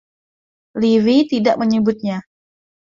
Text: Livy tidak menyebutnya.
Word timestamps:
Livy 0.81 1.17
tidak 1.31 1.55
menyebutnya. 1.61 2.17